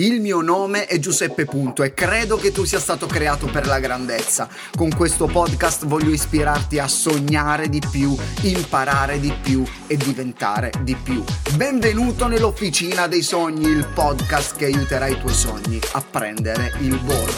[0.00, 3.80] Il mio nome è Giuseppe Punto e credo che tu sia stato creato per la
[3.80, 4.48] grandezza.
[4.76, 10.94] Con questo podcast voglio ispirarti a sognare di più, imparare di più e diventare di
[10.94, 11.24] più.
[11.56, 17.32] Benvenuto nell'Officina dei Sogni, il podcast che aiuterà i tuoi sogni a prendere il volo.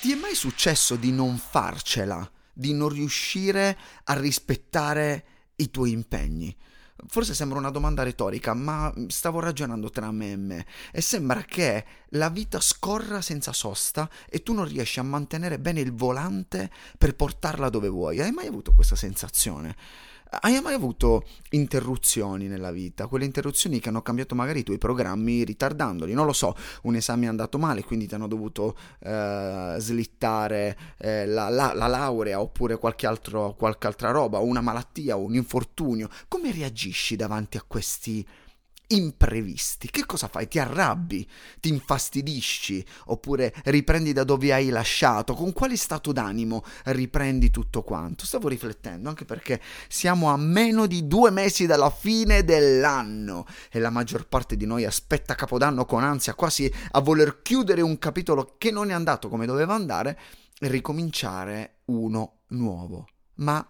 [0.00, 5.24] Ti è mai successo di non farcela, di non riuscire a rispettare
[5.56, 6.56] i tuoi impegni?
[7.06, 11.84] Forse sembra una domanda retorica, ma stavo ragionando tra me e me e sembra che
[12.10, 17.14] la vita scorra senza sosta e tu non riesci a mantenere bene il volante per
[17.14, 18.20] portarla dove vuoi.
[18.20, 19.76] Hai mai avuto questa sensazione?
[20.32, 23.08] Hai mai avuto interruzioni nella vita?
[23.08, 26.12] Quelle interruzioni che hanno cambiato magari i tuoi programmi ritardandoli?
[26.12, 31.26] Non lo so, un esame è andato male, quindi ti hanno dovuto eh, slittare eh,
[31.26, 36.08] la, la, la, laurea oppure qualche, altro, qualche altra roba, una malattia, un infortunio.
[36.28, 38.24] Come reagisci davanti a questi
[38.90, 39.90] imprevisti.
[39.90, 40.48] Che cosa fai?
[40.48, 41.28] Ti arrabbi?
[41.60, 42.84] Ti infastidisci?
[43.06, 45.34] Oppure riprendi da dove hai lasciato?
[45.34, 48.24] Con quale stato d'animo riprendi tutto quanto?
[48.24, 53.90] Stavo riflettendo anche perché siamo a meno di due mesi dalla fine dell'anno e la
[53.90, 58.70] maggior parte di noi aspetta Capodanno con ansia, quasi a voler chiudere un capitolo che
[58.70, 60.18] non è andato come doveva andare
[60.58, 63.08] e ricominciare uno nuovo.
[63.36, 63.66] Ma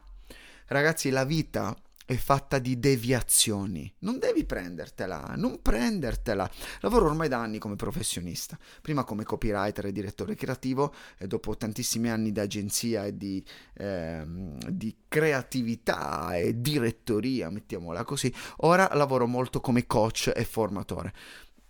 [0.66, 1.76] ragazzi, la vita
[2.10, 3.92] è fatta di deviazioni.
[4.00, 6.50] Non devi prendertela, non prendertela.
[6.80, 12.10] Lavoro ormai da anni come professionista, prima come copywriter e direttore creativo e dopo tantissimi
[12.10, 13.44] anni di agenzia e di,
[13.74, 21.12] eh, di creatività e direttoria, mettiamola così, ora lavoro molto come coach e formatore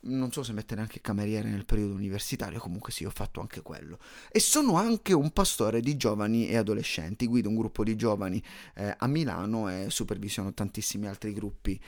[0.03, 3.99] non so se mettere anche cameriere nel periodo universitario, comunque sì, ho fatto anche quello.
[4.31, 8.43] E sono anche un pastore di giovani e adolescenti, guido un gruppo di giovani
[8.77, 11.79] eh, a Milano e supervisiono tantissimi altri gruppi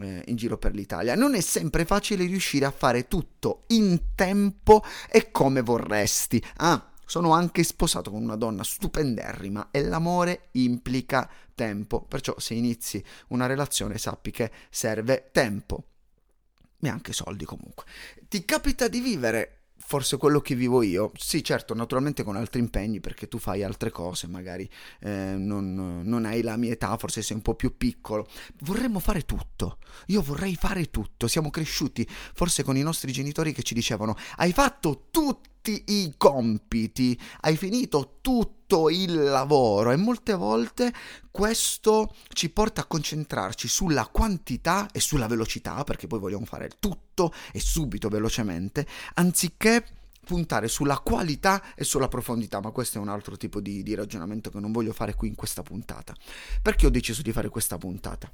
[0.00, 1.14] eh, in giro per l'Italia.
[1.14, 6.42] Non è sempre facile riuscire a fare tutto in tempo e come vorresti.
[6.56, 13.02] Ah, sono anche sposato con una donna stupenderrima e l'amore implica tempo, perciò se inizi
[13.28, 15.84] una relazione sappi che serve tempo
[16.80, 17.84] e anche soldi comunque.
[18.28, 19.58] Ti capita di vivere
[19.88, 23.90] forse quello che vivo io, sì certo, naturalmente con altri impegni perché tu fai altre
[23.90, 24.68] cose, magari
[25.00, 28.28] eh, non, non, hai la mia età, forse sei un po' più piccolo,
[28.64, 29.78] vorremmo fare tutto,
[30.08, 34.52] io vorrei fare tutto, siamo cresciuti forse con i nostri genitori che ci dicevano hai
[34.52, 35.06] fatto
[35.68, 40.92] tutti i compiti, hai finito tutto il lavoro e molte volte
[41.30, 47.32] questo ci porta a concentrarci sulla quantità e sulla velocità, perché poi vogliamo fare tutto
[47.52, 49.84] e subito velocemente, anziché
[50.24, 54.50] puntare sulla qualità e sulla profondità, ma questo è un altro tipo di, di ragionamento
[54.50, 56.14] che non voglio fare qui in questa puntata.
[56.62, 58.30] Perché ho deciso di fare questa puntata?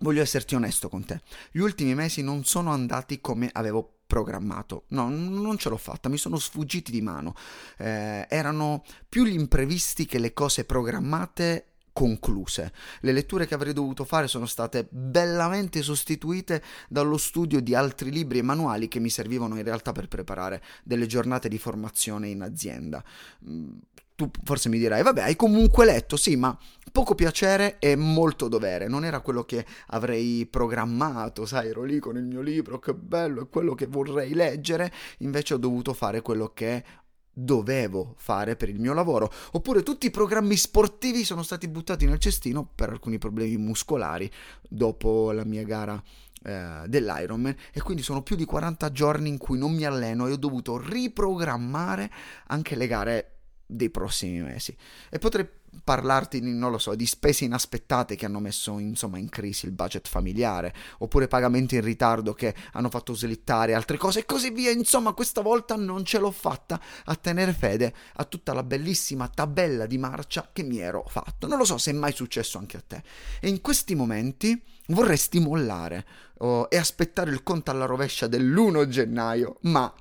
[0.00, 1.20] Voglio esserti onesto con te.
[1.52, 4.84] Gli ultimi mesi non sono andati come avevo programmato.
[4.88, 7.34] No, non ce l'ho fatta, mi sono sfuggiti di mano.
[7.78, 12.72] Eh, erano più gli imprevisti che le cose programmate concluse.
[13.00, 18.38] Le letture che avrei dovuto fare sono state bellamente sostituite dallo studio di altri libri
[18.38, 23.02] e manuali che mi servivano in realtà per preparare delle giornate di formazione in azienda.
[23.48, 23.76] Mm,
[24.16, 26.56] tu forse mi dirai, vabbè, hai comunque letto, sì, ma
[26.94, 28.86] poco piacere e molto dovere.
[28.86, 33.42] Non era quello che avrei programmato, sai, ero lì con il mio libro, che bello,
[33.42, 34.92] è quello che vorrei leggere.
[35.18, 36.84] Invece ho dovuto fare quello che
[37.32, 39.28] dovevo fare per il mio lavoro.
[39.54, 44.30] Oppure tutti i programmi sportivi sono stati buttati nel cestino per alcuni problemi muscolari
[44.68, 46.00] dopo la mia gara
[46.44, 50.32] eh, dell'Ironman e quindi sono più di 40 giorni in cui non mi alleno e
[50.32, 52.08] ho dovuto riprogrammare
[52.46, 53.33] anche le gare
[53.66, 54.76] dei prossimi mesi.
[55.10, 55.48] E potrei
[55.82, 60.08] parlarti, non lo so, di spese inaspettate che hanno messo insomma in crisi il budget
[60.08, 64.70] familiare, oppure pagamenti in ritardo che hanno fatto slittare altre cose e così via.
[64.70, 69.86] Insomma, questa volta non ce l'ho fatta a tenere fede a tutta la bellissima tabella
[69.86, 71.46] di marcia che mi ero fatto.
[71.46, 73.02] Non lo so se è mai successo anche a te.
[73.40, 76.06] E in questi momenti vorresti mollare
[76.38, 79.92] oh, e aspettare il conto alla rovescia dell'1 gennaio, ma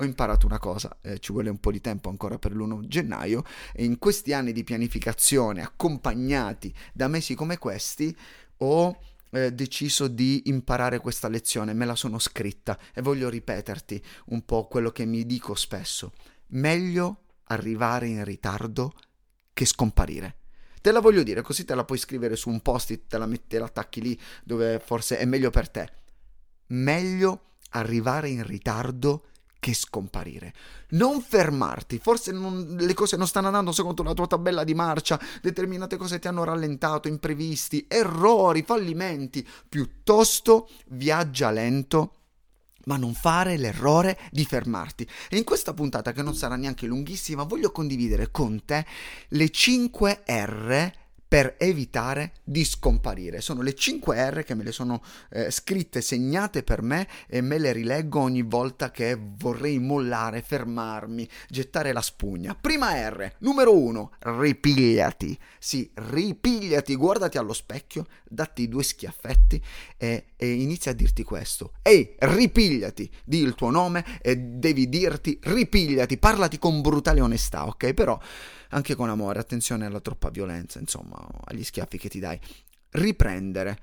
[0.00, 3.42] ho imparato una cosa, eh, ci vuole un po' di tempo ancora per l'1 gennaio
[3.72, 8.16] e in questi anni di pianificazione accompagnati da mesi come questi
[8.58, 8.96] ho
[9.30, 14.68] eh, deciso di imparare questa lezione, me la sono scritta e voglio ripeterti un po'
[14.68, 16.12] quello che mi dico spesso.
[16.50, 18.94] Meglio arrivare in ritardo
[19.52, 20.36] che scomparire.
[20.80, 23.56] Te la voglio dire, così te la puoi scrivere su un post-it, te la metti
[23.56, 25.90] e l'attacchi lì dove forse è meglio per te.
[26.68, 29.24] Meglio arrivare in ritardo
[29.58, 30.52] che scomparire.
[30.90, 35.20] Non fermarti, forse non, le cose non stanno andando secondo la tua tabella di marcia,
[35.42, 39.46] determinate cose ti hanno rallentato, imprevisti, errori, fallimenti.
[39.68, 42.12] Piuttosto viaggia lento
[42.84, 45.06] ma non fare l'errore di fermarti.
[45.28, 48.86] E in questa puntata, che non sarà neanche lunghissima, voglio condividere con te
[49.28, 50.92] le 5 R
[51.28, 53.42] per evitare di scomparire.
[53.42, 57.58] Sono le 5 R che me le sono eh, scritte, segnate per me e me
[57.58, 62.56] le rileggo ogni volta che vorrei mollare, fermarmi, gettare la spugna.
[62.58, 65.38] Prima R, numero 1, ripigliati.
[65.58, 69.62] Sì, ripigliati, guardati allo specchio, datti due schiaffetti
[69.98, 71.72] e, e inizia a dirti questo.
[71.82, 77.92] Ehi, ripigliati, di il tuo nome e devi dirti ripigliati, parlati con brutale onestà, ok?
[77.92, 78.18] Però
[78.70, 82.38] anche con amore, attenzione alla troppa violenza, insomma, agli schiaffi che ti dai.
[82.90, 83.78] Riprendere.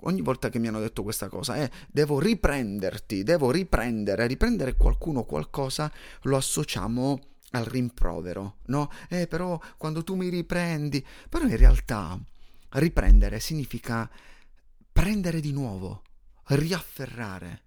[0.00, 5.24] Ogni volta che mi hanno detto questa cosa, eh, devo riprenderti, devo riprendere, riprendere qualcuno
[5.24, 5.90] qualcosa,
[6.22, 7.20] lo associamo
[7.52, 8.90] al rimprovero, no?
[9.08, 12.18] Eh, però quando tu mi riprendi, però in realtà
[12.70, 14.10] riprendere significa
[14.92, 16.02] prendere di nuovo,
[16.48, 17.62] riafferrare,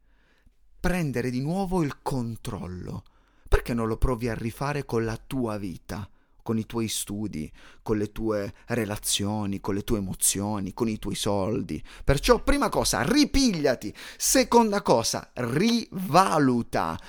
[0.80, 3.04] prendere di nuovo il controllo.
[3.48, 6.08] Perché non lo provi a rifare con la tua vita?
[6.50, 7.52] Con i tuoi studi,
[7.84, 11.80] con le tue relazioni, con le tue emozioni, con i tuoi soldi.
[12.04, 13.94] Perciò, prima cosa, ripigliati.
[14.18, 17.00] Seconda cosa, rivaluta.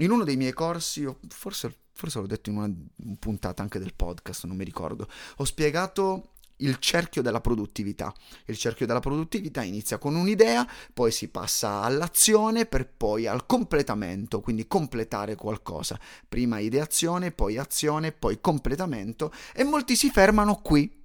[0.00, 2.70] In uno dei miei corsi, forse, forse l'ho detto in una
[3.18, 8.12] puntata anche del podcast, non mi ricordo, ho spiegato il cerchio della produttività.
[8.46, 14.40] Il cerchio della produttività inizia con un'idea, poi si passa all'azione per poi al completamento,
[14.40, 15.98] quindi completare qualcosa.
[16.28, 20.98] Prima ideazione, poi azione, poi completamento e molti si fermano qui.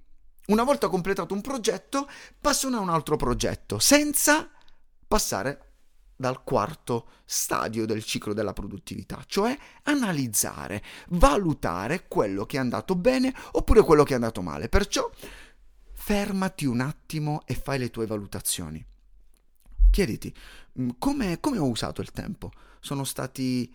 [0.46, 2.08] Una volta completato un progetto,
[2.40, 4.48] passano a un altro progetto, senza
[5.08, 5.66] passare
[6.16, 13.34] dal quarto stadio del ciclo della produttività, cioè analizzare, valutare quello che è andato bene
[13.52, 14.68] oppure quello che è andato male.
[14.68, 15.10] Perciò
[16.06, 18.86] fermati un attimo e fai le tue valutazioni.
[19.90, 20.32] Chiediti,
[20.98, 22.52] come, come ho usato il tempo?
[22.78, 23.74] Sono stati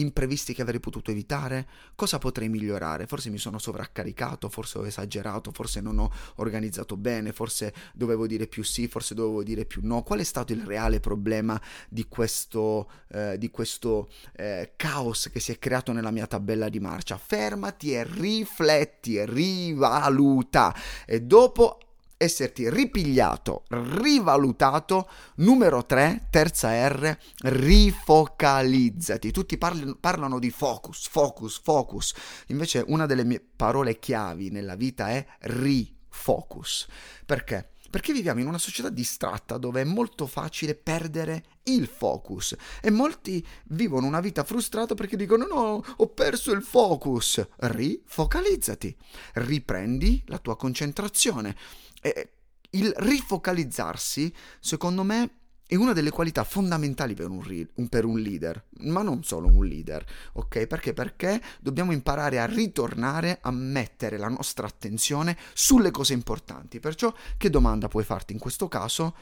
[0.00, 1.68] imprevisti che avrei potuto evitare?
[1.94, 3.06] Cosa potrei migliorare?
[3.06, 8.46] Forse mi sono sovraccaricato, forse ho esagerato, forse non ho organizzato bene, forse dovevo dire
[8.46, 10.02] più sì, forse dovevo dire più no.
[10.02, 15.52] Qual è stato il reale problema di questo, eh, di questo eh, caos che si
[15.52, 17.18] è creato nella mia tabella di marcia?
[17.18, 20.74] Fermati e rifletti rivaluta
[21.06, 21.78] e dopo
[22.22, 25.08] esserti ripigliato, rivalutato.
[25.36, 29.30] Numero 3, terza R, rifocalizzati.
[29.30, 32.14] Tutti parli, parlano di focus, focus, focus.
[32.48, 36.86] Invece una delle mie parole chiavi nella vita è rifocus.
[37.24, 37.70] Perché?
[37.88, 43.44] Perché viviamo in una società distratta dove è molto facile perdere il focus e molti
[43.64, 47.44] vivono una vita frustrata perché dicono no, ho perso il focus.
[47.56, 48.96] Rifocalizzati,
[49.34, 51.56] riprendi la tua concentrazione
[52.00, 52.30] e
[52.70, 55.34] il rifocalizzarsi, secondo me,
[55.70, 59.64] è una delle qualità fondamentali per un, re- per un, leader, ma non solo un
[59.64, 60.66] leader, ok?
[60.66, 60.92] Perché?
[60.92, 66.80] Perché dobbiamo imparare a ritornare a mettere la nostra attenzione sulle cose importanti.
[66.80, 69.14] Perciò, che domanda puoi farti in questo caso?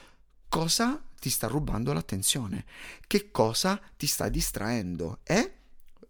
[0.48, 2.64] Cosa ti sta rubando l'attenzione?
[3.06, 5.18] Che cosa ti sta distraendo?
[5.24, 5.52] E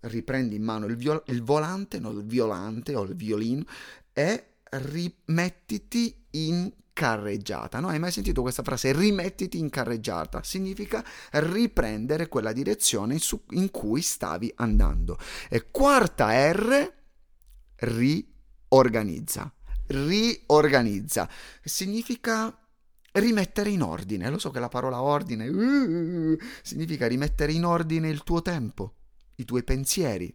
[0.02, 3.64] riprendi in mano il, viol- il volante, no, il violante o il violino,
[4.12, 7.78] e rimettiti in carreggiata.
[7.80, 7.88] No?
[7.88, 8.92] Hai mai sentito questa frase?
[8.92, 10.42] Rimettiti in carreggiata.
[10.42, 13.18] Significa riprendere quella direzione
[13.50, 15.18] in cui stavi andando.
[15.48, 16.92] E quarta R,
[17.76, 19.52] riorganizza.
[19.86, 21.28] Riorganizza.
[21.62, 22.56] Significa
[23.12, 24.28] rimettere in ordine.
[24.28, 28.94] Lo so che la parola ordine uh, significa rimettere in ordine il tuo tempo,
[29.36, 30.34] i tuoi pensieri,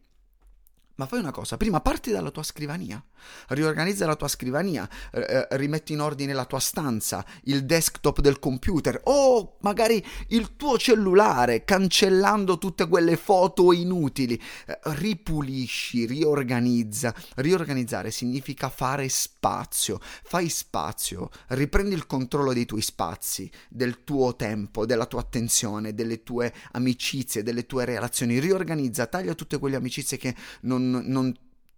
[0.96, 3.04] ma fai una cosa, prima parti dalla tua scrivania,
[3.50, 9.02] riorganizza la tua scrivania, eh, rimetti in ordine la tua stanza, il desktop del computer
[9.06, 14.40] o magari il tuo cellulare, cancellando tutte quelle foto inutili.
[14.66, 17.14] Eh, ripulisci, riorganizza.
[17.36, 20.00] Riorganizzare significa fare spazio.
[20.24, 26.24] Fai spazio, riprendi il controllo dei tuoi spazi, del tuo tempo, della tua attenzione, delle
[26.24, 28.40] tue amicizie, delle tue relazioni.
[28.40, 31.34] Riorganizza, taglia tutte quelle amicizie che non non, non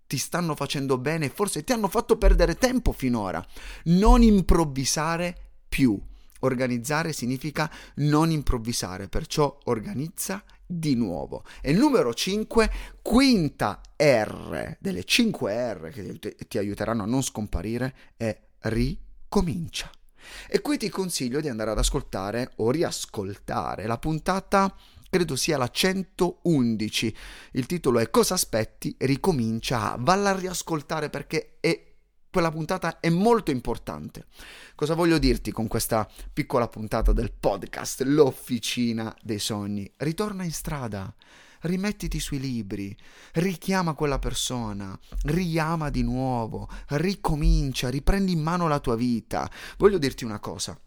[0.07, 3.45] ti stanno facendo bene, forse ti hanno fatto perdere tempo finora.
[3.85, 5.35] Non improvvisare
[5.67, 5.99] più.
[6.39, 11.43] Organizzare significa non improvvisare, perciò organizza di nuovo.
[11.61, 12.71] E numero 5,
[13.01, 19.89] quinta R delle 5 R che ti aiuteranno a non scomparire è ricomincia.
[20.47, 24.75] E qui ti consiglio di andare ad ascoltare o riascoltare la puntata
[25.09, 27.15] credo sia la 111.
[27.51, 28.95] Il titolo è Cosa aspetti?
[28.99, 29.97] Ricomincia a.
[29.99, 31.93] Valla a riascoltare perché è
[32.35, 34.25] quella puntata è molto importante.
[34.75, 39.89] Cosa voglio dirti con questa piccola puntata del podcast, l'officina dei sogni?
[39.95, 41.15] Ritorna in strada,
[41.61, 42.93] rimettiti sui libri,
[43.35, 49.49] richiama quella persona, riama di nuovo, ricomincia, riprendi in mano la tua vita.
[49.77, 50.77] Voglio dirti una cosa,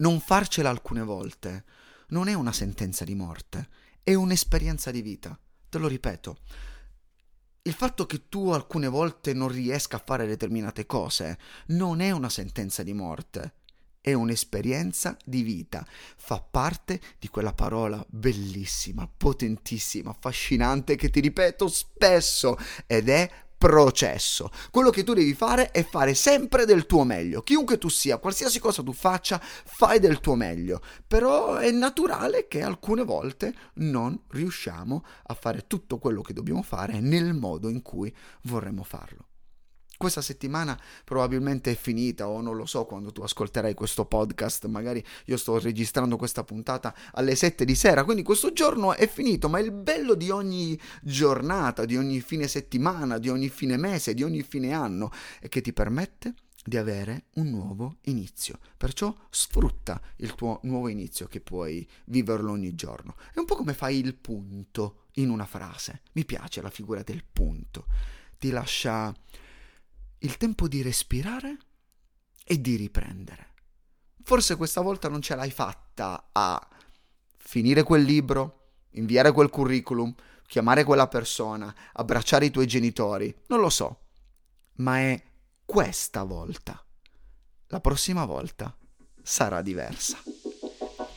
[0.00, 1.64] non farcela alcune volte
[2.08, 3.68] non è una sentenza di morte,
[4.02, 5.38] è un'esperienza di vita.
[5.68, 6.38] Te lo ripeto,
[7.62, 12.30] il fatto che tu alcune volte non riesca a fare determinate cose non è una
[12.30, 13.52] sentenza di morte,
[14.00, 15.86] è un'esperienza di vita,
[16.16, 24.50] fa parte di quella parola bellissima, potentissima, affascinante che ti ripeto spesso ed è processo.
[24.70, 27.42] Quello che tu devi fare è fare sempre del tuo meglio.
[27.42, 30.80] Chiunque tu sia, qualsiasi cosa tu faccia, fai del tuo meglio.
[31.06, 37.00] Però è naturale che alcune volte non riusciamo a fare tutto quello che dobbiamo fare
[37.00, 39.27] nel modo in cui vorremmo farlo.
[39.98, 45.04] Questa settimana probabilmente è finita o non lo so quando tu ascolterai questo podcast, magari
[45.24, 49.58] io sto registrando questa puntata alle 7 di sera, quindi questo giorno è finito, ma
[49.58, 54.42] il bello di ogni giornata, di ogni fine settimana, di ogni fine mese, di ogni
[54.42, 58.60] fine anno è che ti permette di avere un nuovo inizio.
[58.76, 63.16] Perciò sfrutta il tuo nuovo inizio che puoi viverlo ogni giorno.
[63.34, 66.02] È un po' come fai il punto in una frase.
[66.12, 67.86] Mi piace la figura del punto.
[68.38, 69.12] Ti lascia
[70.20, 71.56] il tempo di respirare
[72.44, 73.46] e di riprendere.
[74.22, 76.68] Forse questa volta non ce l'hai fatta a
[77.36, 80.14] finire quel libro, inviare quel curriculum,
[80.46, 84.00] chiamare quella persona, abbracciare i tuoi genitori, non lo so,
[84.76, 85.22] ma è
[85.64, 86.82] questa volta.
[87.68, 88.74] La prossima volta
[89.22, 90.18] sarà diversa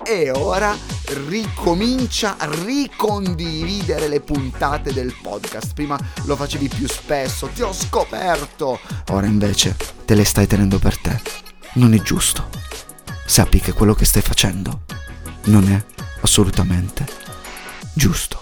[0.04, 0.76] e ora
[1.14, 5.74] ricomincia a ricondividere le puntate del podcast.
[5.74, 8.80] Prima lo facevi più spesso, ti ho scoperto.
[9.10, 9.76] Ora invece
[10.06, 11.22] te le stai tenendo per te.
[11.74, 12.50] Non è giusto.
[13.26, 14.82] Sappi che quello che stai facendo
[15.46, 15.84] non è
[16.22, 17.06] assolutamente
[17.94, 18.41] giusto.